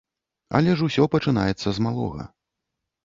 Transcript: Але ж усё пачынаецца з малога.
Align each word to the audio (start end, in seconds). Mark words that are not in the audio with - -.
Але 0.59 0.71
ж 0.79 0.87
усё 0.87 1.05
пачынаецца 1.15 1.67
з 1.79 1.87
малога. 1.89 2.23